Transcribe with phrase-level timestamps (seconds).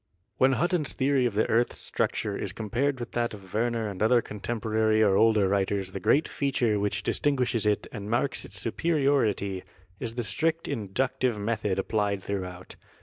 [0.39, 4.01] When Hutton's theory of the earth's structure is com pared with that of Werner and
[4.01, 9.61] other contemporary or older writers the great feature which distinguishes it and marks its superiority
[9.99, 12.77] is the strict inductive method applied throughout.